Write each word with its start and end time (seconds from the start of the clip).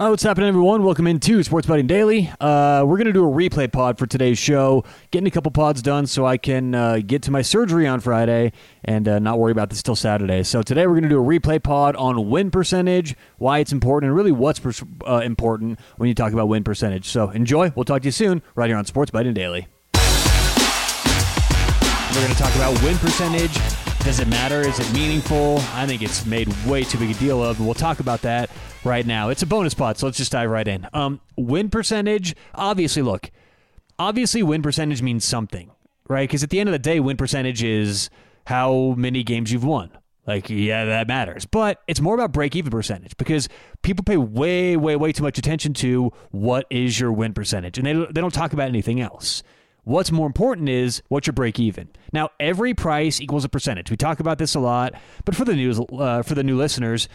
Right, 0.00 0.10
what's 0.10 0.22
happening, 0.22 0.46
everyone? 0.48 0.84
Welcome 0.84 1.08
into 1.08 1.42
Sports 1.42 1.66
Betting 1.66 1.88
Daily. 1.88 2.30
Uh, 2.40 2.84
we're 2.86 2.98
going 2.98 3.08
to 3.08 3.12
do 3.12 3.28
a 3.28 3.32
replay 3.32 3.70
pod 3.70 3.98
for 3.98 4.06
today's 4.06 4.38
show, 4.38 4.84
getting 5.10 5.26
a 5.26 5.30
couple 5.32 5.50
pods 5.50 5.82
done 5.82 6.06
so 6.06 6.24
I 6.24 6.36
can 6.36 6.72
uh, 6.72 7.00
get 7.04 7.22
to 7.22 7.32
my 7.32 7.42
surgery 7.42 7.84
on 7.84 7.98
Friday 7.98 8.52
and 8.84 9.08
uh, 9.08 9.18
not 9.18 9.40
worry 9.40 9.50
about 9.50 9.70
this 9.70 9.82
till 9.82 9.96
Saturday. 9.96 10.44
So 10.44 10.62
today 10.62 10.86
we're 10.86 10.92
going 10.92 11.02
to 11.02 11.08
do 11.08 11.20
a 11.20 11.24
replay 11.24 11.60
pod 11.60 11.96
on 11.96 12.30
win 12.30 12.52
percentage, 12.52 13.16
why 13.38 13.58
it's 13.58 13.72
important, 13.72 14.10
and 14.10 14.16
really 14.16 14.30
what's 14.30 14.60
pers- 14.60 14.84
uh, 15.04 15.22
important 15.24 15.80
when 15.96 16.06
you 16.08 16.14
talk 16.14 16.32
about 16.32 16.46
win 16.46 16.62
percentage. 16.62 17.06
So 17.08 17.30
enjoy. 17.30 17.72
We'll 17.74 17.84
talk 17.84 18.02
to 18.02 18.06
you 18.06 18.12
soon 18.12 18.40
right 18.54 18.68
here 18.68 18.76
on 18.76 18.84
Sports 18.84 19.10
Betting 19.10 19.34
Daily. 19.34 19.66
We're 19.94 20.00
going 22.22 22.32
to 22.32 22.38
talk 22.38 22.54
about 22.54 22.80
win 22.84 22.96
percentage. 22.98 23.87
Does 24.08 24.20
it 24.20 24.28
matter? 24.28 24.62
Is 24.62 24.80
it 24.80 24.90
meaningful? 24.94 25.58
I 25.74 25.84
think 25.84 26.00
it's 26.00 26.24
made 26.24 26.48
way 26.64 26.82
too 26.82 26.96
big 26.96 27.14
a 27.14 27.18
deal 27.18 27.44
of, 27.44 27.58
and 27.58 27.66
we'll 27.66 27.74
talk 27.74 28.00
about 28.00 28.22
that 28.22 28.48
right 28.82 29.04
now. 29.04 29.28
It's 29.28 29.42
a 29.42 29.46
bonus 29.46 29.74
pod, 29.74 29.98
so 29.98 30.06
let's 30.06 30.16
just 30.16 30.32
dive 30.32 30.48
right 30.48 30.66
in. 30.66 30.88
Um, 30.94 31.20
win 31.36 31.68
percentage, 31.68 32.34
obviously, 32.54 33.02
look, 33.02 33.30
obviously, 33.98 34.42
win 34.42 34.62
percentage 34.62 35.02
means 35.02 35.26
something, 35.26 35.70
right? 36.08 36.26
Because 36.26 36.42
at 36.42 36.48
the 36.48 36.58
end 36.58 36.70
of 36.70 36.72
the 36.72 36.78
day, 36.78 37.00
win 37.00 37.18
percentage 37.18 37.62
is 37.62 38.08
how 38.46 38.94
many 38.96 39.22
games 39.22 39.52
you've 39.52 39.62
won. 39.62 39.90
Like, 40.26 40.48
yeah, 40.48 40.86
that 40.86 41.06
matters. 41.06 41.44
But 41.44 41.82
it's 41.86 42.00
more 42.00 42.14
about 42.14 42.32
break 42.32 42.56
even 42.56 42.70
percentage 42.70 43.14
because 43.18 43.46
people 43.82 44.04
pay 44.04 44.16
way, 44.16 44.78
way, 44.78 44.96
way 44.96 45.12
too 45.12 45.22
much 45.22 45.36
attention 45.36 45.74
to 45.74 46.12
what 46.30 46.64
is 46.70 46.98
your 46.98 47.12
win 47.12 47.34
percentage. 47.34 47.76
And 47.76 47.86
they, 47.86 47.92
they 47.92 48.22
don't 48.22 48.32
talk 48.32 48.54
about 48.54 48.68
anything 48.68 49.02
else. 49.02 49.42
What's 49.84 50.12
more 50.12 50.26
important 50.26 50.68
is 50.68 51.02
what's 51.08 51.26
your 51.26 51.32
break 51.32 51.58
even. 51.58 51.88
Now, 52.12 52.30
every 52.38 52.74
price 52.74 53.20
equals 53.20 53.44
a 53.44 53.48
percentage. 53.48 53.90
We 53.90 53.96
talk 53.96 54.20
about 54.20 54.38
this 54.38 54.54
a 54.54 54.60
lot, 54.60 54.94
but 55.24 55.34
for 55.34 55.44
the 55.44 55.54
news, 55.54 55.80
uh, 55.92 56.22
for 56.22 56.34
the 56.34 56.42
new 56.42 56.56
listeners, 56.56 57.08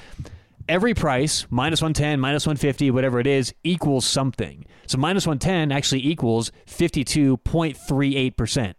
every 0.67 0.93
price 0.93 1.45
minus 1.49 1.81
110, 1.81 2.19
minus 2.19 2.47
150, 2.47 2.89
whatever 2.91 3.19
it 3.19 3.27
is, 3.27 3.53
equals 3.63 4.05
something. 4.05 4.65
So 4.87 4.97
minus 4.97 5.27
110 5.27 5.71
actually 5.71 6.05
equals 6.05 6.51
52.38 6.67 8.35
percent. 8.35 8.77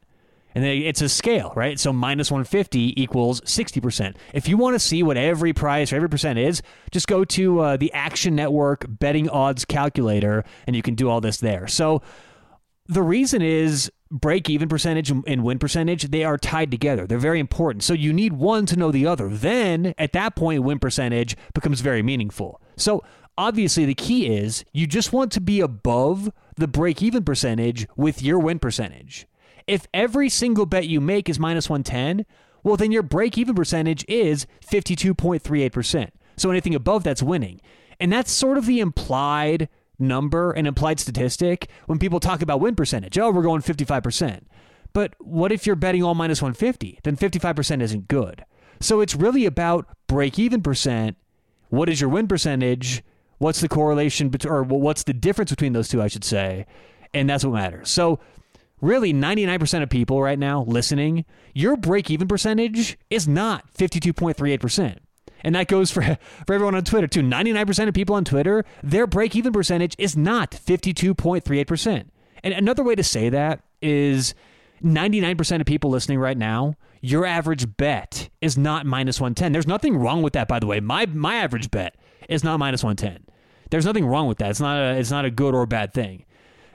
And 0.54 0.64
it's 0.64 1.02
a 1.02 1.08
scale, 1.08 1.52
right? 1.56 1.80
So 1.80 1.92
minus 1.92 2.30
150 2.30 3.00
equals 3.00 3.40
60%. 3.40 4.14
If 4.32 4.48
you 4.48 4.56
want 4.56 4.74
to 4.76 4.78
see 4.78 5.02
what 5.02 5.16
every 5.16 5.52
price 5.52 5.92
or 5.92 5.96
every 5.96 6.08
percent 6.08 6.38
is, 6.38 6.62
just 6.92 7.08
go 7.08 7.24
to 7.24 7.60
uh, 7.60 7.76
the 7.76 7.92
Action 7.92 8.36
Network 8.36 8.86
betting 8.88 9.28
odds 9.28 9.64
calculator 9.64 10.44
and 10.68 10.76
you 10.76 10.82
can 10.82 10.94
do 10.94 11.08
all 11.08 11.20
this 11.20 11.38
there. 11.38 11.66
So 11.66 12.02
the 12.86 13.02
reason 13.02 13.42
is 13.42 13.90
break 14.10 14.48
even 14.48 14.68
percentage 14.68 15.10
and 15.10 15.42
win 15.42 15.58
percentage, 15.58 16.10
they 16.10 16.24
are 16.24 16.38
tied 16.38 16.70
together. 16.70 17.06
They're 17.06 17.18
very 17.18 17.40
important. 17.40 17.82
So 17.82 17.94
you 17.94 18.12
need 18.12 18.34
one 18.34 18.66
to 18.66 18.76
know 18.76 18.92
the 18.92 19.06
other. 19.06 19.28
Then 19.28 19.94
at 19.98 20.12
that 20.12 20.36
point, 20.36 20.62
win 20.62 20.78
percentage 20.78 21.36
becomes 21.54 21.80
very 21.80 22.02
meaningful. 22.02 22.60
So 22.76 23.02
obviously, 23.36 23.84
the 23.84 23.94
key 23.94 24.36
is 24.36 24.64
you 24.72 24.86
just 24.86 25.12
want 25.12 25.32
to 25.32 25.40
be 25.40 25.60
above 25.60 26.30
the 26.56 26.68
break 26.68 27.02
even 27.02 27.24
percentage 27.24 27.86
with 27.96 28.22
your 28.22 28.38
win 28.38 28.58
percentage. 28.58 29.26
If 29.66 29.88
every 29.94 30.28
single 30.28 30.66
bet 30.66 30.86
you 30.86 31.00
make 31.00 31.28
is 31.28 31.40
minus 31.40 31.70
110, 31.70 32.26
well, 32.62 32.76
then 32.76 32.92
your 32.92 33.02
break 33.02 33.36
even 33.38 33.54
percentage 33.54 34.04
is 34.08 34.46
52.38%. 34.64 36.10
So 36.36 36.50
anything 36.50 36.74
above 36.74 37.02
that's 37.02 37.22
winning. 37.22 37.60
And 37.98 38.12
that's 38.12 38.30
sort 38.30 38.58
of 38.58 38.66
the 38.66 38.80
implied 38.80 39.68
number, 39.98 40.52
an 40.52 40.66
implied 40.66 41.00
statistic, 41.00 41.68
when 41.86 41.98
people 41.98 42.20
talk 42.20 42.42
about 42.42 42.60
win 42.60 42.74
percentage. 42.74 43.18
Oh, 43.18 43.30
we're 43.30 43.42
going 43.42 43.62
55%. 43.62 44.42
But 44.92 45.14
what 45.18 45.52
if 45.52 45.66
you're 45.66 45.76
betting 45.76 46.02
all 46.02 46.14
minus 46.14 46.40
150? 46.40 47.00
Then 47.02 47.16
55% 47.16 47.82
isn't 47.82 48.08
good. 48.08 48.44
So 48.80 49.00
it's 49.00 49.14
really 49.14 49.46
about 49.46 49.88
break 50.06 50.38
even 50.38 50.62
percent. 50.62 51.16
What 51.68 51.88
is 51.88 52.00
your 52.00 52.10
win 52.10 52.28
percentage? 52.28 53.02
What's 53.38 53.60
the 53.60 53.68
correlation 53.68 54.28
between, 54.28 54.52
or 54.52 54.62
what's 54.62 55.02
the 55.02 55.12
difference 55.12 55.50
between 55.50 55.72
those 55.72 55.88
two, 55.88 56.00
I 56.00 56.08
should 56.08 56.24
say? 56.24 56.66
And 57.12 57.28
that's 57.28 57.44
what 57.44 57.54
matters. 57.54 57.90
So 57.90 58.20
really 58.80 59.12
99% 59.12 59.82
of 59.82 59.88
people 59.88 60.22
right 60.22 60.38
now 60.38 60.62
listening, 60.64 61.24
your 61.54 61.76
break 61.76 62.10
even 62.10 62.28
percentage 62.28 62.96
is 63.10 63.26
not 63.26 63.72
52.38%. 63.74 64.98
And 65.44 65.54
that 65.54 65.68
goes 65.68 65.90
for, 65.90 66.02
for 66.46 66.54
everyone 66.54 66.74
on 66.74 66.84
Twitter 66.84 67.06
too. 67.06 67.22
99% 67.22 67.86
of 67.86 67.94
people 67.94 68.16
on 68.16 68.24
Twitter, 68.24 68.64
their 68.82 69.06
break 69.06 69.36
even 69.36 69.52
percentage 69.52 69.94
is 69.98 70.16
not 70.16 70.50
52.38%. 70.50 72.06
And 72.42 72.54
another 72.54 72.82
way 72.82 72.94
to 72.94 73.04
say 73.04 73.28
that 73.28 73.60
is 73.80 74.34
99% 74.82 75.60
of 75.60 75.66
people 75.66 75.90
listening 75.90 76.18
right 76.18 76.36
now, 76.36 76.74
your 77.00 77.26
average 77.26 77.76
bet 77.76 78.30
is 78.40 78.56
not 78.56 78.86
minus 78.86 79.20
110. 79.20 79.52
There's 79.52 79.66
nothing 79.66 79.96
wrong 79.96 80.22
with 80.22 80.32
that, 80.32 80.48
by 80.48 80.58
the 80.58 80.66
way. 80.66 80.80
My 80.80 81.06
my 81.06 81.36
average 81.36 81.70
bet 81.70 81.96
is 82.28 82.42
not 82.42 82.58
minus 82.58 82.82
110. 82.82 83.26
There's 83.70 83.84
nothing 83.84 84.06
wrong 84.06 84.26
with 84.26 84.38
that. 84.38 84.50
It's 84.50 84.60
not 84.60 84.78
a, 84.78 84.98
it's 84.98 85.10
not 85.10 85.24
a 85.24 85.30
good 85.30 85.54
or 85.54 85.66
bad 85.66 85.92
thing. 85.92 86.24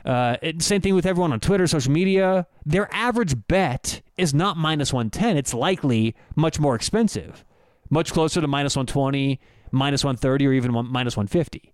Uh, 0.06 0.38
it, 0.42 0.62
same 0.62 0.82
thing 0.82 0.96
with 0.96 1.06
everyone 1.06 1.34
on 1.34 1.40
Twitter, 1.40 1.68
social 1.68 1.92
media. 1.92 2.48
Their 2.66 2.94
average 2.94 3.48
bet 3.48 4.02
is 4.18 4.34
not 4.34 4.58
minus 4.58 4.94
110. 4.94 5.38
It's 5.38 5.54
likely 5.54 6.16
much 6.36 6.60
more 6.60 6.76
expensive 6.76 7.44
much 7.90 8.14
closer 8.14 8.42
to 8.42 8.48
minus 8.48 8.76
120, 8.76 9.40
minus 9.72 10.04
130, 10.04 10.48
or 10.48 10.54
even 10.54 10.72
minus 10.72 11.18
150. 11.18 11.74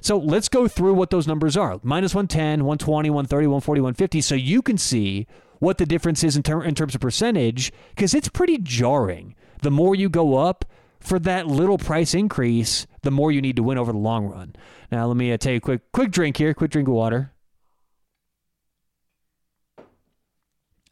So 0.00 0.18
let's 0.18 0.48
go 0.48 0.68
through 0.68 0.94
what 0.94 1.10
those 1.10 1.26
numbers 1.26 1.56
are 1.56 1.80
minus 1.82 2.14
110, 2.14 2.64
120, 2.64 3.10
130, 3.10 3.46
140, 3.46 3.80
150, 3.80 4.20
so 4.20 4.34
you 4.34 4.62
can 4.62 4.78
see 4.78 5.26
what 5.58 5.78
the 5.78 5.86
difference 5.86 6.22
is 6.22 6.36
in, 6.36 6.42
ter- 6.42 6.62
in 6.62 6.74
terms 6.74 6.94
of 6.94 7.00
percentage, 7.00 7.72
because 7.94 8.14
it's 8.14 8.28
pretty 8.28 8.58
jarring. 8.58 9.34
The 9.62 9.70
more 9.70 9.94
you 9.94 10.08
go 10.08 10.36
up 10.36 10.64
for 11.00 11.18
that 11.20 11.46
little 11.46 11.78
price 11.78 12.14
increase, 12.14 12.86
the 13.02 13.10
more 13.10 13.32
you 13.32 13.40
need 13.40 13.56
to 13.56 13.62
win 13.62 13.78
over 13.78 13.92
the 13.92 13.98
long 13.98 14.26
run. 14.26 14.54
Now, 14.90 15.06
let 15.06 15.16
me 15.16 15.32
uh, 15.32 15.38
take 15.38 15.58
a 15.58 15.60
quick, 15.60 15.92
quick 15.92 16.10
drink 16.10 16.36
here, 16.36 16.52
quick 16.52 16.70
drink 16.70 16.88
of 16.88 16.94
water. 16.94 17.32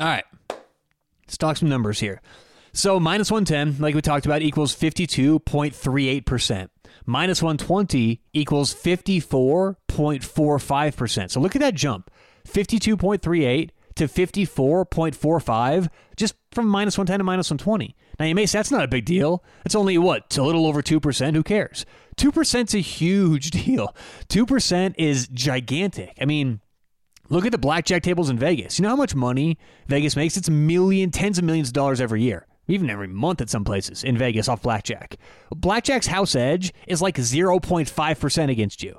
All 0.01 0.09
right, 0.09 0.25
let's 1.25 1.37
talk 1.37 1.57
some 1.57 1.69
numbers 1.69 2.01
here. 2.01 2.21
So 2.77 2.99
minus 2.99 3.31
110, 3.31 3.81
like 3.81 3.95
we 3.95 4.03
talked 4.03 4.27
about, 4.27 4.43
equals 4.43 4.75
52.38%. 4.75 6.69
Minus 7.07 7.41
120 7.41 8.21
equals 8.33 8.75
54.45%. 8.75 11.31
So 11.31 11.41
look 11.41 11.55
at 11.55 11.61
that 11.61 11.75
jump 11.75 12.11
52.38 12.49 13.71
to 13.95 14.09
54.45 14.09 15.89
just 16.17 16.35
from 16.51 16.67
minus 16.67 16.99
110 16.99 17.21
to 17.21 17.25
minus 17.25 17.49
120. 17.49 17.95
Now 18.19 18.27
you 18.27 18.35
may 18.35 18.47
say 18.47 18.59
that's 18.59 18.73
not 18.73 18.83
a 18.83 18.89
big 18.89 19.05
deal. 19.05 19.45
It's 19.65 19.77
only 19.77 19.97
what? 19.97 20.37
a 20.37 20.43
little 20.43 20.67
over 20.67 20.83
2%. 20.83 21.37
Who 21.37 21.45
cares? 21.45 21.87
2% 22.17 22.69
is 22.69 22.75
a 22.75 22.79
huge 22.79 23.51
deal. 23.53 23.95
2% 24.29 24.95
is 24.99 25.29
gigantic. 25.29 26.19
I 26.21 26.25
mean, 26.25 26.61
look 27.29 27.47
at 27.47 27.53
the 27.53 27.59
blackjack 27.59 28.03
tables 28.03 28.31
in 28.31 28.39
Vegas. 28.39 28.81
You 28.81 28.83
know 28.83 28.89
how 28.89 28.97
much 28.97 29.15
money 29.15 29.59
Vegas 29.87 30.17
makes? 30.17 30.37
It's 30.37 30.51
million, 30.51 31.13
tens 31.13 31.39
of 31.39 31.45
millions 31.45 31.69
of 31.69 31.75
dollars 31.75 32.01
every 32.01 32.23
year 32.23 32.49
even 32.69 32.91
every 32.91 33.09
month 33.09 33.41
at 33.41 33.51
some 33.51 33.65
places 33.65 34.05
in 34.05 34.17
Vegas 34.17 34.49
off 34.49 34.63
blackjack. 34.63 35.17
Blackjack's 35.55 36.07
house 36.07 36.35
edge 36.35 36.73
is 36.87 37.03
like 37.03 37.17
0.5% 37.17 38.51
against 38.51 38.83
you. 38.83 38.99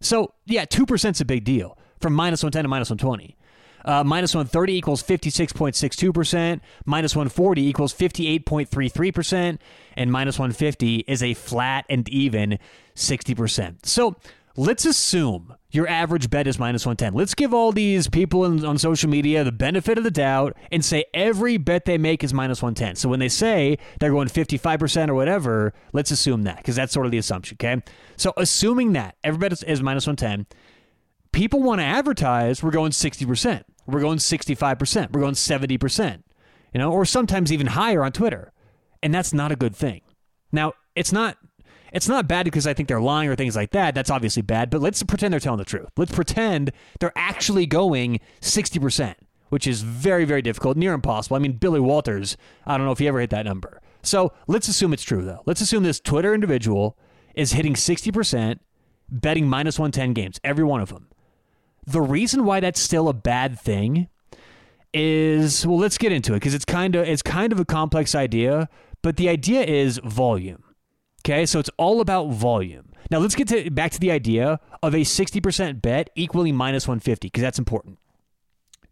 So, 0.00 0.34
yeah, 0.44 0.64
2% 0.64 1.10
is 1.10 1.20
a 1.20 1.24
big 1.24 1.44
deal 1.44 1.78
from 2.00 2.12
minus 2.14 2.42
110 2.42 2.64
to 2.64 2.68
minus 2.68 2.90
120. 2.90 3.36
Uh, 3.84 4.02
minus 4.02 4.34
130 4.34 4.74
equals 4.76 5.02
56.62%. 5.02 6.60
Minus 6.84 7.14
140 7.14 7.66
equals 7.66 7.94
58.33%. 7.94 9.58
And 9.96 10.12
minus 10.12 10.38
150 10.38 11.04
is 11.06 11.22
a 11.22 11.34
flat 11.34 11.86
and 11.88 12.08
even 12.08 12.58
60%. 12.96 13.86
So 13.86 14.16
let's 14.56 14.84
assume 14.84 15.54
your 15.70 15.86
average 15.86 16.30
bet 16.30 16.46
is 16.46 16.58
minus 16.58 16.86
110. 16.86 17.12
Let's 17.12 17.34
give 17.34 17.52
all 17.52 17.72
these 17.72 18.08
people 18.08 18.44
in, 18.44 18.64
on 18.64 18.78
social 18.78 19.10
media 19.10 19.44
the 19.44 19.52
benefit 19.52 19.98
of 19.98 20.04
the 20.04 20.10
doubt 20.10 20.56
and 20.72 20.84
say 20.84 21.04
every 21.12 21.58
bet 21.58 21.84
they 21.84 21.98
make 21.98 22.24
is 22.24 22.32
minus 22.32 22.62
110. 22.62 22.96
So 22.96 23.08
when 23.08 23.20
they 23.20 23.28
say 23.28 23.78
they're 24.00 24.10
going 24.10 24.28
55% 24.28 25.08
or 25.08 25.14
whatever, 25.14 25.74
let's 25.92 26.10
assume 26.10 26.44
that 26.44 26.58
because 26.58 26.76
that's 26.76 26.92
sort 26.92 27.06
of 27.06 27.12
the 27.12 27.18
assumption, 27.18 27.56
okay? 27.60 27.82
So 28.16 28.32
assuming 28.36 28.94
that 28.94 29.16
every 29.22 29.38
bet 29.38 29.52
is, 29.52 29.62
is 29.64 29.82
minus 29.82 30.06
110, 30.06 30.46
people 31.32 31.62
want 31.62 31.80
to 31.80 31.84
advertise 31.84 32.62
we're 32.62 32.70
going 32.70 32.92
60%, 32.92 33.64
we're 33.86 34.00
going 34.00 34.18
65%, 34.18 35.12
we're 35.12 35.20
going 35.20 35.34
70%, 35.34 36.22
you 36.72 36.78
know, 36.78 36.90
or 36.90 37.04
sometimes 37.04 37.52
even 37.52 37.68
higher 37.68 38.02
on 38.02 38.12
Twitter. 38.12 38.52
And 39.02 39.14
that's 39.14 39.34
not 39.34 39.52
a 39.52 39.56
good 39.56 39.76
thing. 39.76 40.00
Now, 40.50 40.72
it's 40.94 41.12
not 41.12 41.36
it's 41.96 42.08
not 42.08 42.28
bad 42.28 42.44
because 42.44 42.66
I 42.66 42.74
think 42.74 42.88
they're 42.88 43.00
lying 43.00 43.30
or 43.30 43.34
things 43.34 43.56
like 43.56 43.70
that. 43.70 43.94
That's 43.94 44.10
obviously 44.10 44.42
bad, 44.42 44.68
but 44.68 44.82
let's 44.82 45.02
pretend 45.02 45.32
they're 45.32 45.40
telling 45.40 45.58
the 45.58 45.64
truth. 45.64 45.88
Let's 45.96 46.12
pretend 46.12 46.70
they're 47.00 47.10
actually 47.16 47.64
going 47.64 48.20
60%, 48.42 49.14
which 49.48 49.66
is 49.66 49.80
very, 49.80 50.26
very 50.26 50.42
difficult, 50.42 50.76
near 50.76 50.92
impossible. 50.92 51.36
I 51.36 51.40
mean, 51.40 51.52
Billy 51.52 51.80
Walters, 51.80 52.36
I 52.66 52.76
don't 52.76 52.84
know 52.84 52.92
if 52.92 52.98
he 52.98 53.08
ever 53.08 53.18
hit 53.18 53.30
that 53.30 53.46
number. 53.46 53.80
So 54.02 54.34
let's 54.46 54.68
assume 54.68 54.92
it's 54.92 55.02
true, 55.02 55.24
though. 55.24 55.40
Let's 55.46 55.62
assume 55.62 55.84
this 55.84 55.98
Twitter 55.98 56.34
individual 56.34 56.98
is 57.34 57.52
hitting 57.52 57.72
60%, 57.72 58.58
betting 59.08 59.48
minus 59.48 59.78
110 59.78 60.12
games, 60.12 60.38
every 60.44 60.64
one 60.64 60.82
of 60.82 60.90
them. 60.90 61.08
The 61.86 62.02
reason 62.02 62.44
why 62.44 62.60
that's 62.60 62.78
still 62.78 63.08
a 63.08 63.14
bad 63.14 63.58
thing 63.58 64.08
is 64.94 65.66
well 65.66 65.78
let's 65.78 65.98
get 65.98 66.10
into 66.10 66.32
it 66.32 66.36
because 66.36 66.54
it's 66.54 66.64
kind 66.64 66.94
of 66.94 67.06
it's 67.06 67.20
kind 67.20 67.52
of 67.52 67.60
a 67.60 67.66
complex 67.66 68.14
idea 68.14 68.66
but 69.02 69.16
the 69.16 69.28
idea 69.28 69.62
is 69.62 70.00
volume 70.04 70.62
Okay, 71.26 71.44
so 71.44 71.58
it's 71.58 71.70
all 71.76 72.00
about 72.00 72.28
volume. 72.28 72.92
Now 73.10 73.18
let's 73.18 73.34
get 73.34 73.48
to, 73.48 73.68
back 73.68 73.90
to 73.90 73.98
the 73.98 74.12
idea 74.12 74.60
of 74.80 74.94
a 74.94 74.98
60% 74.98 75.82
bet 75.82 76.08
equaling 76.14 76.54
minus 76.54 76.86
150 76.86 77.26
because 77.26 77.42
that's 77.42 77.58
important. 77.58 77.98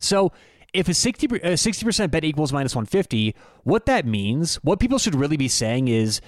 So 0.00 0.32
if 0.72 0.88
a 0.88 0.94
60 0.94 1.26
a 1.26 1.52
60% 1.52 2.10
bet 2.10 2.24
equals 2.24 2.52
minus 2.52 2.74
150, 2.74 3.36
what 3.62 3.86
that 3.86 4.04
means, 4.04 4.56
what 4.56 4.80
people 4.80 4.98
should 4.98 5.14
really 5.14 5.36
be 5.36 5.46
saying 5.46 5.86
is 5.86 6.20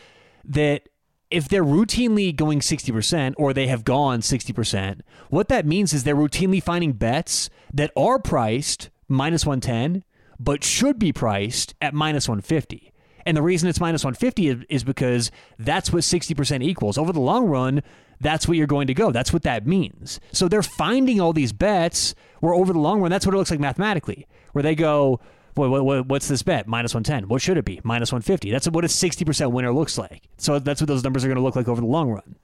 that 0.44 0.88
if 1.28 1.48
they're 1.48 1.64
routinely 1.64 2.34
going 2.34 2.60
60% 2.60 3.34
or 3.36 3.52
they 3.52 3.66
have 3.66 3.82
gone 3.82 4.20
60%, 4.20 5.00
what 5.28 5.48
that 5.48 5.66
means 5.66 5.92
is 5.92 6.04
they're 6.04 6.14
routinely 6.14 6.62
finding 6.62 6.92
bets 6.92 7.50
that 7.74 7.90
are 7.96 8.20
priced 8.20 8.90
minus 9.08 9.44
110 9.44 10.04
but 10.38 10.62
should 10.62 11.00
be 11.00 11.12
priced 11.12 11.74
at 11.80 11.94
minus 11.94 12.28
150. 12.28 12.92
And 13.26 13.36
the 13.36 13.42
reason 13.42 13.68
it's 13.68 13.80
minus 13.80 14.04
150 14.04 14.66
is, 14.70 14.84
because 14.84 15.32
that's 15.58 15.92
what 15.92 16.02
60% 16.02 16.62
equals. 16.62 16.96
Over 16.96 17.12
the 17.12 17.20
long 17.20 17.46
run, 17.46 17.82
that's 18.20 18.46
what 18.46 18.56
you're 18.56 18.68
going 18.68 18.86
to 18.86 18.94
go. 18.94 19.10
That's 19.10 19.32
what 19.32 19.42
that 19.42 19.66
means. 19.66 20.20
So 20.32 20.46
they're 20.46 20.62
finding 20.62 21.20
all 21.20 21.32
these 21.32 21.52
bets 21.52 22.14
where 22.40 22.54
over 22.54 22.72
the 22.72 22.78
long 22.78 23.00
run, 23.00 23.10
that's 23.10 23.26
what 23.26 23.34
it 23.34 23.38
looks 23.38 23.50
like 23.50 23.58
mathematically, 23.58 24.28
where 24.52 24.62
they 24.62 24.76
go, 24.76 25.20
what, 25.54 25.84
what, 25.84 26.06
what's 26.06 26.28
this 26.28 26.42
bet? 26.42 26.68
Minus 26.68 26.94
110. 26.94 27.28
What 27.28 27.42
should 27.42 27.56
it 27.56 27.64
be? 27.64 27.80
Minus 27.82 28.12
150. 28.12 28.50
That's 28.50 28.68
what 28.68 28.84
a 28.84 28.88
60% 28.88 29.50
winner 29.50 29.72
looks 29.72 29.98
like. 29.98 30.28
So 30.38 30.58
that's 30.60 30.80
what 30.80 30.88
those 30.88 31.02
numbers 31.02 31.24
are 31.24 31.28
going 31.28 31.36
to 31.36 31.42
look 31.42 31.56
like 31.56 31.66
over 31.66 31.80
the 31.80 31.86
long 31.86 32.10
run. 32.10 32.36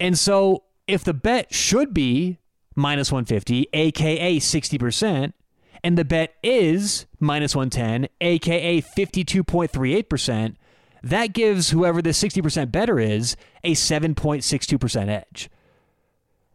And 0.00 0.18
so 0.18 0.64
if 0.88 1.04
the 1.04 1.14
bet 1.14 1.54
should 1.54 1.94
be 1.94 2.38
minus 2.74 3.12
150, 3.12 3.68
aka 3.72 4.38
60%, 4.38 5.32
and 5.84 5.98
the 5.98 6.04
bet 6.04 6.34
is 6.42 7.06
minus 7.18 7.56
110, 7.56 8.08
aka 8.20 8.80
52.38%, 8.80 10.56
that 11.02 11.32
gives 11.32 11.70
whoever 11.70 12.00
the 12.00 12.10
60% 12.10 12.70
bettor 12.70 13.00
is 13.00 13.36
a 13.64 13.72
7.62% 13.72 15.08
edge. 15.08 15.50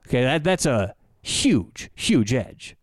Okay, 0.08 0.24
that, 0.24 0.44
that's 0.44 0.66
a 0.66 0.96
huge, 1.22 1.90
huge 1.96 2.34
edge. 2.34 2.76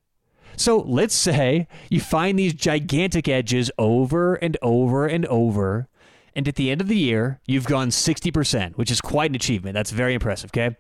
So 0.57 0.79
let's 0.79 1.15
say 1.15 1.67
you 1.89 2.01
find 2.01 2.39
these 2.39 2.55
gigantic 2.55 3.29
edges 3.29 3.71
over 3.79 4.35
and 4.35 4.57
over 4.63 5.07
and 5.07 5.25
over, 5.27 5.89
and 6.37 6.47
at 6.47 6.57
the 6.57 6.71
end 6.71 6.81
of 6.81 6.89
the 6.89 6.97
year, 6.97 7.41
you've 7.47 7.67
gone 7.67 7.89
60%, 7.89 8.75
which 8.75 8.91
is 8.91 9.01
quite 9.01 9.31
an 9.31 9.37
achievement. 9.37 9.75
That's 9.75 9.91
very 9.91 10.15
impressive, 10.15 10.51
okay? 10.51 10.77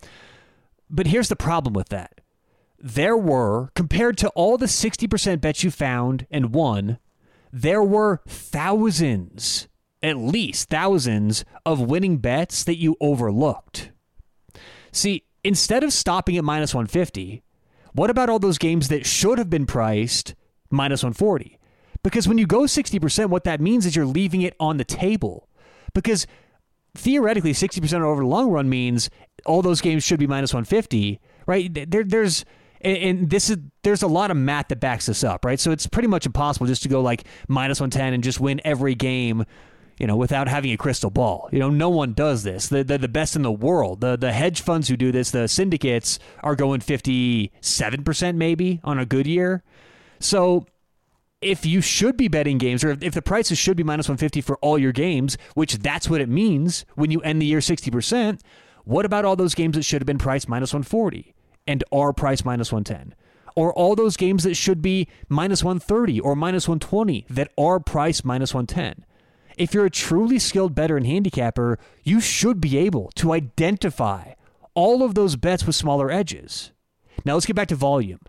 But 0.91 1.07
here's 1.07 1.29
the 1.29 1.37
problem 1.37 1.73
with 1.73 1.89
that 1.89 2.21
there 2.85 3.17
were, 3.17 3.71
compared 3.75 4.19
to 4.19 4.29
all 4.35 4.59
the 4.59 4.67
60% 4.67 5.41
bets 5.41 5.65
you 5.65 5.71
found 5.71 6.27
and 6.31 6.55
won, 6.55 6.99
there 7.51 7.83
were 7.83 8.21
thousands, 8.29 9.69
at 10.03 10.19
least 10.19 10.69
thousands, 10.69 11.47
of 11.65 11.81
winning 11.81 12.19
bets 12.19 12.63
that 12.65 12.77
you 12.77 12.95
overlooked. 13.01 13.91
See, 14.93 15.25
instead 15.43 15.83
of 15.83 15.95
stopping 15.95 16.37
at 16.37 16.45
minus 16.45 16.75
150, 16.75 17.43
what 17.95 18.11
about 18.11 18.29
all 18.29 18.39
those 18.39 18.59
games 18.59 18.89
that 18.89 19.07
should 19.07 19.39
have 19.39 19.49
been 19.49 19.65
priced 19.65 20.35
minus 20.69 21.03
140? 21.03 21.59
Because 22.03 22.29
when 22.29 22.37
you 22.37 22.47
go 22.47 22.65
60%, 22.65 23.31
what 23.31 23.45
that 23.45 23.63
means 23.63 23.87
is 23.87 23.97
you're 23.97 24.05
leaving 24.05 24.43
it 24.43 24.55
on 24.61 24.77
the 24.77 24.85
table. 24.85 25.49
Because 25.95 26.27
theoretically, 26.95 27.55
60% 27.55 28.03
over 28.03 28.21
the 28.21 28.29
long 28.29 28.51
run 28.51 28.69
means 28.69 29.09
all 29.47 29.63
those 29.63 29.81
games 29.81 30.05
should 30.05 30.21
be 30.21 30.27
minus 30.27 30.53
150, 30.53 31.19
right? 31.47 31.73
There, 31.91 32.05
there's 32.05 32.45
and, 32.85 32.97
and, 32.99 33.31
this 33.31 33.51
is 33.51 33.59
there's 33.83 34.03
a 34.03 34.07
lot 34.07 34.31
of 34.31 34.37
math 34.37 34.69
that 34.69 34.81
backs 34.81 35.07
this 35.07 35.25
up, 35.25 35.45
right? 35.45 35.59
So 35.59 35.71
it's 35.71 35.87
pretty 35.87 36.09
much 36.09 36.27
impossible 36.27 36.67
just 36.67 36.83
to 36.83 36.89
go 36.89 37.01
like 37.01 37.25
minus 37.49 37.81
110 37.81 38.13
and 38.13 38.23
just 38.23 38.41
win 38.41 38.61
every 38.65 38.95
game, 38.95 39.45
you 39.99 40.07
know, 40.07 40.17
without 40.17 40.49
having 40.49 40.73
a 40.73 40.77
crystal 40.77 41.11
ball. 41.11 41.49
You 41.53 41.59
know, 41.59 41.71
no 41.71 41.89
one 41.89 42.13
does 42.13 42.43
this. 42.43 42.69
They're, 42.69 42.85
they're 42.85 42.99
the 42.99 43.09
best 43.09 43.37
in 43.37 43.43
the 43.43 43.53
world. 43.53 44.01
The 44.01 44.17
the 44.17 44.33
hedge 44.33 44.61
funds 44.61 44.89
who 44.89 44.97
do 44.97 45.11
this, 45.11 45.31
the 45.31 45.49
syndicates, 45.49 46.19
are 46.43 46.55
going 46.55 46.81
57% 46.81 48.35
maybe 48.37 48.81
on 48.85 48.99
a 48.99 49.07
good 49.07 49.27
year. 49.27 49.63
So 50.21 50.67
if 51.41 51.67
you 51.67 51.81
should 51.81 52.17
be 52.17 52.29
betting 52.29 52.59
games, 52.59 52.83
or 52.83 52.91
if, 52.91 53.03
if 53.03 53.15
the 53.15 53.23
prices 53.23 53.59
should 53.59 53.77
be 53.77 53.83
minus 53.83 54.09
150 54.09 54.41
for 54.41 54.57
all 54.59 54.79
your 54.79 54.93
games, 54.93 55.37
which 55.55 55.79
that's 55.79 56.09
what 56.09 56.21
it 56.21 56.29
means 56.29 56.85
when 56.95 57.11
you 57.11 57.21
end 57.21 57.41
the 57.41 57.47
year 57.47 57.61
60%, 57.61 58.41
what 58.85 59.05
about 59.05 59.25
all 59.25 59.37
those 59.37 59.55
games 59.55 59.77
that 59.77 59.83
should 59.85 60.03
have 60.03 60.07
been 60.07 60.19
priced 60.19 60.49
minus 60.49 60.73
140? 60.73 61.35
And 61.67 61.85
are 61.93 62.13
price 62.13 62.45
minus 62.45 62.73
110 62.73 63.15
or 63.55 63.73
all 63.73 63.95
those 63.95 64.17
games 64.17 64.45
that 64.45 64.55
should 64.55 64.83
be 64.83 65.09
minus 65.29 65.63
130 65.63 66.21
or 66.21 66.35
minus 66.35 66.69
120 66.69 67.27
that 67.31 67.51
are 67.57 67.81
price 67.81 68.25
minus 68.25 68.53
110. 68.53 69.05
If 69.57 69.73
you're 69.73 69.87
a 69.87 69.91
truly 69.91 70.39
skilled 70.39 70.75
bettor 70.75 70.97
and 70.97 71.07
handicapper, 71.07 71.79
you 72.03 72.21
should 72.21 72.61
be 72.61 72.77
able 72.79 73.11
to 73.17 73.33
identify 73.33 74.33
all 74.75 75.03
of 75.03 75.15
those 75.15 75.37
bets 75.37 75.65
with 75.65 75.77
smaller 75.77 76.11
edges. 76.11 76.73
Now 77.25 77.35
let's 77.35 77.47
get 77.47 77.55
back 77.55 77.69
to 77.69 77.77
volume. 77.77 78.21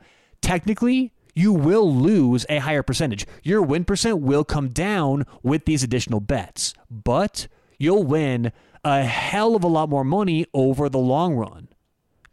Technically, 0.41 1.11
you 1.33 1.51
will 1.51 1.93
lose 1.93 2.45
a 2.47 2.59
higher 2.59 2.83
percentage. 2.83 3.25
Your 3.43 3.61
win 3.61 3.83
percent 3.83 4.19
will 4.19 4.43
come 4.43 4.69
down 4.69 5.25
with 5.41 5.65
these 5.65 5.83
additional 5.83 6.19
bets, 6.19 6.75
but 6.89 7.47
you'll 7.79 8.03
win 8.03 8.51
a 8.83 9.03
hell 9.03 9.55
of 9.55 9.63
a 9.63 9.67
lot 9.67 9.89
more 9.89 10.03
money 10.03 10.45
over 10.53 10.87
the 10.87 10.99
long 10.99 11.33
run. 11.33 11.67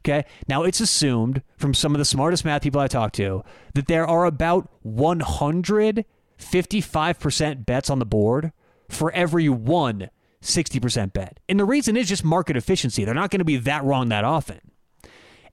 Okay. 0.05 0.25
Now 0.49 0.65
it's 0.65 0.81
assumed 0.81 1.43
from 1.57 1.75
some 1.75 1.95
of 1.95 1.99
the 1.99 2.05
smartest 2.05 2.45
math 2.45 2.63
people 2.63 2.81
I 2.81 2.89
talk 2.89 3.13
to 3.13 3.45
that 3.75 3.87
there 3.87 4.05
are 4.07 4.25
about 4.25 4.69
155% 4.85 7.67
bets 7.67 7.91
on 7.91 8.01
the 8.01 8.07
board 8.07 8.51
for 8.89 9.13
every 9.13 9.49
one 9.49 10.11
60% 10.43 11.13
bet. 11.13 11.39
And 11.49 11.61
the 11.61 11.65
reason 11.65 11.97
is 11.97 12.09
just 12.09 12.25
market 12.25 12.57
efficiency. 12.57 13.05
They're 13.05 13.15
not 13.15 13.31
going 13.31 13.39
to 13.39 13.45
be 13.45 13.59
that 13.59 13.85
wrong 13.85 14.09
that 14.09 14.25
often. 14.25 14.59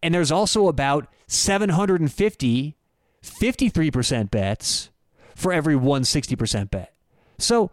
And 0.01 0.15
there's 0.15 0.31
also 0.31 0.67
about 0.67 1.07
750 1.27 2.75
53% 3.21 4.31
bets 4.31 4.91
for 5.35 5.51
every 5.51 5.75
one 5.75 6.03
60% 6.03 6.71
bet. 6.71 6.93
So 7.37 7.69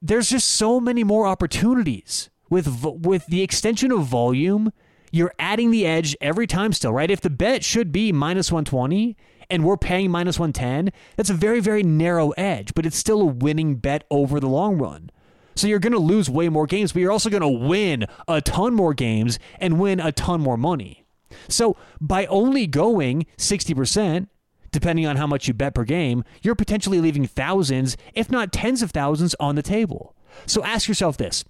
there's 0.00 0.30
just 0.30 0.48
so 0.48 0.80
many 0.80 1.04
more 1.04 1.26
opportunities 1.26 2.30
with 2.48 2.84
with 2.84 3.26
the 3.26 3.42
extension 3.42 3.90
of 3.90 4.04
volume 4.04 4.72
you're 5.16 5.34
adding 5.38 5.70
the 5.70 5.86
edge 5.86 6.16
every 6.20 6.46
time 6.46 6.72
still, 6.72 6.92
right? 6.92 7.10
If 7.10 7.20
the 7.20 7.30
bet 7.30 7.64
should 7.64 7.92
be 7.92 8.12
minus 8.12 8.52
120 8.52 9.16
and 9.48 9.64
we're 9.64 9.76
paying 9.76 10.10
minus 10.10 10.38
110, 10.38 10.92
that's 11.16 11.30
a 11.30 11.34
very, 11.34 11.60
very 11.60 11.82
narrow 11.82 12.30
edge, 12.32 12.74
but 12.74 12.84
it's 12.84 12.96
still 12.96 13.20
a 13.20 13.26
winning 13.26 13.76
bet 13.76 14.04
over 14.10 14.40
the 14.40 14.48
long 14.48 14.78
run. 14.78 15.10
So 15.54 15.66
you're 15.66 15.78
going 15.78 15.92
to 15.94 15.98
lose 15.98 16.28
way 16.28 16.48
more 16.48 16.66
games, 16.66 16.92
but 16.92 17.00
you're 17.00 17.12
also 17.12 17.30
going 17.30 17.42
to 17.42 17.48
win 17.48 18.06
a 18.28 18.42
ton 18.42 18.74
more 18.74 18.92
games 18.92 19.38
and 19.58 19.80
win 19.80 20.00
a 20.00 20.12
ton 20.12 20.40
more 20.40 20.58
money. 20.58 21.06
So 21.48 21.76
by 22.00 22.26
only 22.26 22.66
going 22.66 23.26
60%, 23.38 24.28
depending 24.70 25.06
on 25.06 25.16
how 25.16 25.26
much 25.26 25.48
you 25.48 25.54
bet 25.54 25.74
per 25.74 25.84
game, 25.84 26.24
you're 26.42 26.54
potentially 26.54 27.00
leaving 27.00 27.26
thousands, 27.26 27.96
if 28.14 28.30
not 28.30 28.52
tens 28.52 28.82
of 28.82 28.90
thousands, 28.90 29.34
on 29.40 29.54
the 29.54 29.62
table. 29.62 30.14
So 30.44 30.62
ask 30.62 30.88
yourself 30.88 31.16
this 31.16 31.44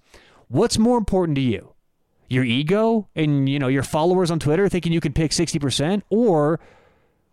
what's 0.47 0.77
more 0.77 0.97
important 0.97 1.35
to 1.35 1.41
you? 1.41 1.73
Your 2.29 2.43
ego 2.43 3.07
and 3.15 3.47
you 3.47 3.59
know 3.59 3.67
your 3.67 3.83
followers 3.83 4.31
on 4.31 4.39
Twitter 4.39 4.67
thinking 4.69 4.91
you 4.91 5.01
can 5.01 5.13
pick 5.13 5.31
60% 5.31 6.01
or 6.09 6.59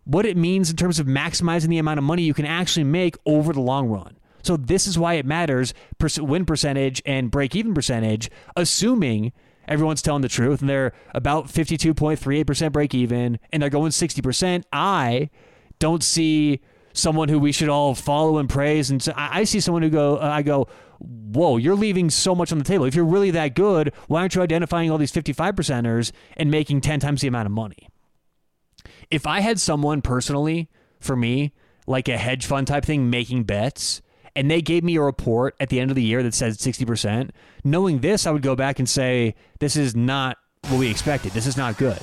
what 0.05 0.25
it 0.25 0.37
means 0.37 0.69
in 0.69 0.77
terms 0.77 0.99
of 0.99 1.07
maximizing 1.07 1.69
the 1.69 1.79
amount 1.79 1.97
of 1.97 2.03
money 2.03 2.21
you 2.23 2.33
can 2.33 2.45
actually 2.45 2.83
make 2.83 3.17
over 3.25 3.53
the 3.53 3.61
long 3.61 3.89
run. 3.89 4.17
So 4.43 4.55
this 4.57 4.85
is 4.85 4.97
why 4.97 5.15
it 5.15 5.25
matters 5.25 5.73
win 6.19 6.45
percentage 6.45 7.01
and 7.05 7.31
break 7.31 7.55
even 7.55 7.73
percentage 7.73 8.29
assuming 8.55 9.33
everyone's 9.67 10.03
telling 10.03 10.21
the 10.21 10.29
truth 10.29 10.61
and 10.61 10.69
they're 10.69 10.93
about 11.15 11.47
52.38% 11.47 12.71
break 12.71 12.93
even 12.93 13.39
and 13.51 13.61
they're 13.61 13.71
going 13.71 13.91
60%. 13.91 14.63
I 14.71 15.31
don't 15.79 16.03
see 16.03 16.61
someone 16.93 17.27
who 17.27 17.39
we 17.39 17.51
should 17.51 17.67
all 17.67 17.95
follow 17.95 18.37
and 18.37 18.47
praise 18.47 18.91
and 18.91 19.01
so 19.01 19.11
I 19.17 19.43
see 19.43 19.59
someone 19.59 19.81
who 19.81 19.89
go 19.89 20.17
uh, 20.17 20.29
I 20.29 20.43
go 20.43 20.67
whoa, 20.99 21.57
you're 21.57 21.75
leaving 21.75 22.09
so 22.09 22.35
much 22.35 22.51
on 22.51 22.57
the 22.57 22.63
table. 22.63 22.85
If 22.85 22.95
you're 22.95 23.05
really 23.05 23.31
that 23.31 23.55
good, 23.55 23.93
why 24.07 24.21
aren't 24.21 24.35
you 24.35 24.41
identifying 24.41 24.91
all 24.91 24.97
these 24.97 25.11
55 25.11 25.55
percenters 25.55 26.11
and 26.37 26.49
making 26.49 26.81
10 26.81 26.99
times 26.99 27.21
the 27.21 27.27
amount 27.27 27.45
of 27.45 27.51
money? 27.51 27.89
If 29.11 29.27
I 29.27 29.39
had 29.39 29.59
someone 29.59 30.01
personally, 30.01 30.69
for 30.99 31.15
me, 31.15 31.53
like 31.87 32.07
a 32.07 32.17
hedge 32.17 32.45
fund 32.45 32.67
type 32.67 32.85
thing, 32.85 33.09
making 33.09 33.43
bets, 33.43 34.01
and 34.35 34.49
they 34.51 34.61
gave 34.61 34.83
me 34.83 34.95
a 34.95 35.01
report 35.01 35.55
at 35.59 35.69
the 35.69 35.79
end 35.79 35.91
of 35.91 35.95
the 35.95 36.03
year 36.03 36.21
that 36.23 36.33
said 36.33 36.53
60%, 36.53 37.29
knowing 37.63 37.99
this, 37.99 38.27
I 38.27 38.31
would 38.31 38.41
go 38.41 38.55
back 38.55 38.79
and 38.79 38.89
say, 38.89 39.35
this 39.59 39.75
is 39.75 39.95
not 39.95 40.37
what 40.67 40.79
we 40.79 40.89
expected. 40.89 41.31
This 41.31 41.45
is 41.45 41.57
not 41.57 41.77
good. 41.77 41.99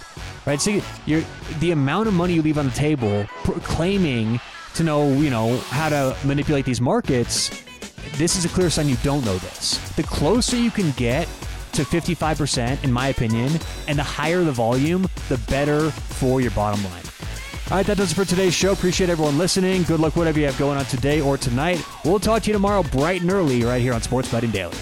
Right? 0.47 0.61
So 0.61 0.81
you're, 1.05 1.23
the 1.59 1.73
amount 1.73 2.09
of 2.09 2.15
money 2.15 2.35
you 2.35 2.43
leave 2.43 2.59
on 2.59 2.67
the 2.67 2.75
table 2.75 3.25
claiming 3.65 4.41
to 4.75 4.85
know, 4.85 5.13
you 5.13 5.31
know, 5.31 5.59
how 5.69 5.89
to 5.89 6.17
manipulate 6.25 6.65
these 6.65 6.81
markets 6.81 7.51
this 8.17 8.37
is 8.37 8.45
a 8.45 8.49
clear 8.49 8.71
sign 8.71 8.89
you 8.89 8.97
don't 9.03 9.25
know 9.25 9.39
this. 9.39 9.79
The 9.97 10.03
closer 10.03 10.57
you 10.57 10.71
can 10.71 10.91
get 10.93 11.29
to 11.73 11.83
55%, 11.83 12.85
in 12.85 12.93
my 12.93 13.09
opinion, 13.09 13.53
and 13.89 13.99
the 13.99 14.03
higher 14.03 14.45
the 14.45 14.53
volume, 14.53 15.07
the 15.29 15.39
better 15.49 15.91
for 15.91 16.41
your 16.41 16.51
bottom 16.53 16.83
line. 16.85 17.03
All 17.71 17.79
right, 17.79 17.87
that 17.87 17.97
does 17.97 18.13
it 18.13 18.15
for 18.15 18.25
today's 18.25 18.53
show. 18.53 18.73
Appreciate 18.73 19.09
everyone 19.09 19.39
listening. 19.39 19.85
Good 19.85 20.01
luck, 20.01 20.15
whatever 20.15 20.39
you 20.39 20.45
have 20.45 20.59
going 20.59 20.77
on 20.77 20.85
today 20.85 21.23
or 21.23 21.39
tonight. 21.39 21.83
We'll 22.05 22.21
talk 22.21 22.43
to 22.43 22.51
you 22.51 22.53
tomorrow 22.53 22.83
bright 22.83 23.23
and 23.23 23.31
early 23.31 23.63
right 23.65 23.81
here 23.81 23.95
on 23.95 24.03
Sports 24.03 24.31
Betting 24.31 24.51
Daily. 24.51 24.77